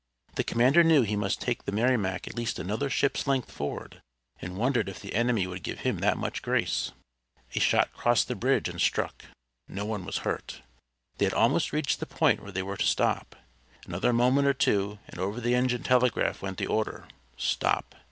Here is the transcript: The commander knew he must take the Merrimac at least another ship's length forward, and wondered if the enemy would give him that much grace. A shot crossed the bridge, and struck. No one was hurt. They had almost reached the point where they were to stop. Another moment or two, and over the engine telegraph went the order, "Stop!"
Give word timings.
The 0.33 0.43
commander 0.43 0.83
knew 0.83 1.03
he 1.03 1.15
must 1.15 1.39
take 1.39 1.65
the 1.65 1.71
Merrimac 1.71 2.27
at 2.27 2.33
least 2.33 2.57
another 2.57 2.89
ship's 2.89 3.27
length 3.27 3.51
forward, 3.51 4.01
and 4.41 4.57
wondered 4.57 4.89
if 4.89 4.99
the 4.99 5.13
enemy 5.13 5.45
would 5.45 5.61
give 5.61 5.81
him 5.81 5.99
that 5.99 6.17
much 6.17 6.41
grace. 6.41 6.91
A 7.55 7.59
shot 7.59 7.93
crossed 7.93 8.27
the 8.27 8.33
bridge, 8.33 8.67
and 8.67 8.81
struck. 8.81 9.25
No 9.67 9.85
one 9.85 10.03
was 10.03 10.17
hurt. 10.25 10.63
They 11.19 11.25
had 11.25 11.35
almost 11.35 11.71
reached 11.71 11.99
the 11.99 12.07
point 12.07 12.41
where 12.41 12.51
they 12.51 12.63
were 12.63 12.77
to 12.77 12.83
stop. 12.83 13.35
Another 13.85 14.11
moment 14.11 14.47
or 14.47 14.55
two, 14.55 14.97
and 15.07 15.19
over 15.19 15.39
the 15.39 15.53
engine 15.53 15.83
telegraph 15.83 16.41
went 16.41 16.57
the 16.57 16.65
order, 16.65 17.07
"Stop!" 17.37 17.93